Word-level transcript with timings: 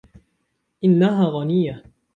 إنها 0.83 1.25
غنية. 1.25 1.83